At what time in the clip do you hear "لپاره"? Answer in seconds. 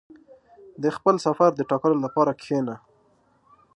2.05-2.31